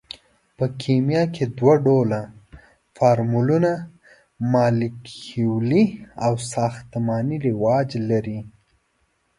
په 0.57 0.65
کیمیا 0.81 1.23
کې 1.35 1.43
دوه 1.57 1.75
ډوله 1.85 2.21
فورمولونه 2.95 3.71
مالیکولي 4.51 5.85
او 6.25 6.33
ساختماني 6.53 7.37
رواج 7.47 7.89
لري. 8.09 8.39